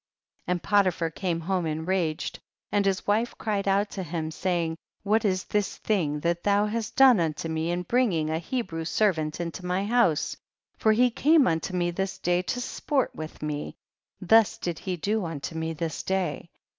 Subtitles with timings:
[0.47, 2.39] And Polipliar came home en raged,
[2.71, 6.95] and his wife cried out to liim, saying, wliat is this thing thai lliou hast
[6.95, 10.35] done unto me in bringing a He brew servant into my house,
[10.75, 13.75] for he came unto me this day to sport with ine;
[14.19, 16.49] thus did he do unto me this day.